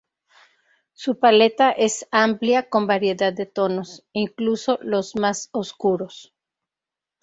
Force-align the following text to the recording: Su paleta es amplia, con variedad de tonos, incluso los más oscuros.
Su 0.93 1.19
paleta 1.19 1.69
es 1.71 2.07
amplia, 2.09 2.69
con 2.71 2.87
variedad 2.87 3.31
de 3.33 3.45
tonos, 3.45 4.03
incluso 4.13 4.79
los 4.81 5.15
más 5.15 5.49
oscuros. 5.51 6.33